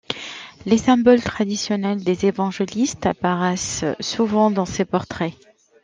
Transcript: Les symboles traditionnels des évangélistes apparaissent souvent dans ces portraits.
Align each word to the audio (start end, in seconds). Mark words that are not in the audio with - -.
Les 0.65 0.79
symboles 0.79 1.21
traditionnels 1.21 2.03
des 2.03 2.25
évangélistes 2.25 3.05
apparaissent 3.05 3.85
souvent 3.99 4.49
dans 4.49 4.65
ces 4.65 4.83
portraits. 4.83 5.35